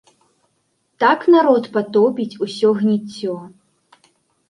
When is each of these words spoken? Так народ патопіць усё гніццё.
Так 1.03 1.19
народ 1.35 1.63
патопіць 1.77 2.39
усё 2.49 2.75
гніццё. 2.83 3.41